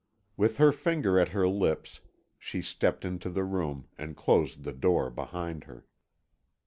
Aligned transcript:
With 0.35 0.57
her 0.57 0.71
finger 0.71 1.19
at 1.19 1.29
her 1.29 1.47
lips 1.47 1.99
she 2.39 2.63
stepped 2.63 3.05
into 3.05 3.29
the 3.29 3.43
room, 3.43 3.87
and 3.99 4.17
closed 4.17 4.63
the 4.63 4.73
door 4.73 5.11
behind 5.11 5.65
her. 5.65 5.85